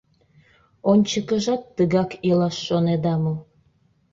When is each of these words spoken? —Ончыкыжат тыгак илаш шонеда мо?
—Ончыкыжат 0.91 1.63
тыгак 1.75 2.11
илаш 2.27 2.57
шонеда 2.67 3.13
мо? 3.23 3.33